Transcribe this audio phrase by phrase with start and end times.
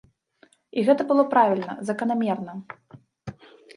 [0.77, 2.53] І гэта было правільна, заканамерна.